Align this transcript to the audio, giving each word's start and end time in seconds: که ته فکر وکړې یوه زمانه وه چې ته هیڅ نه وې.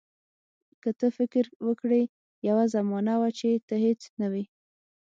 که 0.81 0.89
ته 0.99 1.07
فکر 1.17 1.45
وکړې 1.67 2.01
یوه 2.47 2.65
زمانه 2.75 3.13
وه 3.19 3.29
چې 3.39 3.49
ته 3.67 3.75
هیڅ 3.85 4.01
نه 4.19 4.27
وې. 4.31 4.43